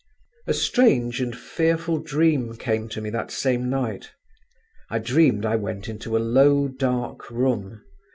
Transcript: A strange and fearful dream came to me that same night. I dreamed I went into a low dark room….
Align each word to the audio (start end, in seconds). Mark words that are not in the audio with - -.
A 0.47 0.53
strange 0.55 1.21
and 1.21 1.37
fearful 1.37 1.99
dream 1.99 2.55
came 2.57 2.89
to 2.89 3.01
me 3.01 3.11
that 3.11 3.29
same 3.29 3.69
night. 3.69 4.09
I 4.89 4.97
dreamed 4.97 5.45
I 5.45 5.57
went 5.57 5.87
into 5.87 6.17
a 6.17 6.17
low 6.17 6.67
dark 6.67 7.29
room…. 7.29 7.83